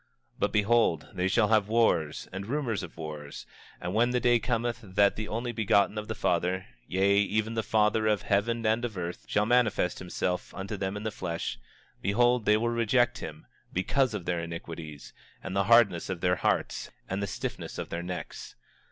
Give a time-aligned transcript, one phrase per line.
[0.37, 3.45] 25:12 But, behold, they shall have wars, and rumors of wars;
[3.79, 7.61] and when the day cometh that the Only Begotten of the Father, yea, even the
[7.61, 11.59] Father of heaven and of earth, shall manifest himself unto them in the flesh,
[12.01, 16.89] behold, they will reject him, because of their iniquities, and the hardness of their hearts,
[17.07, 18.55] and the stiffness of their necks.